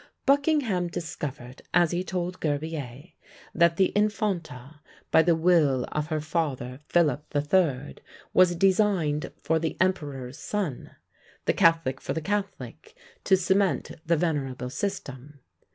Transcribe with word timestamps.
Buckingham 0.25 0.87
discovered, 0.87 1.61
as 1.75 1.91
he 1.91 2.03
told 2.03 2.39
Gerbier, 2.39 3.13
that 3.53 3.77
the 3.77 3.91
Infanta, 3.95 4.79
by 5.11 5.21
the 5.21 5.35
will 5.35 5.85
of 5.91 6.07
her 6.07 6.19
father, 6.19 6.79
Philip 6.87 7.29
the 7.29 7.41
Third, 7.43 8.01
was 8.33 8.55
designed 8.55 9.31
for 9.43 9.59
the 9.59 9.77
emperor's 9.79 10.39
son, 10.39 10.95
the 11.45 11.53
catholic 11.53 12.01
for 12.01 12.13
the 12.13 12.19
catholic, 12.21 12.95
to 13.25 13.37
cement 13.37 13.91
the 14.03 14.17
venerable 14.17 14.71
system. 14.71 15.39